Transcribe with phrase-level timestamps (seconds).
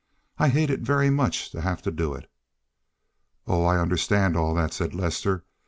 [0.39, 2.27] I hated very much to have to do it."
[3.45, 5.45] "Oh, I understand all that!" said Lester.